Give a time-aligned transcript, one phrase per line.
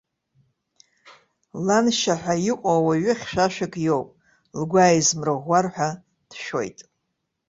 [1.65, 4.09] Ланшьа ҳәа иҟоу уаҩы хьшәашәак иоуп,
[4.59, 5.89] лгәы ааизмырӷәӷәар ҳәа
[6.29, 6.77] дшәоит.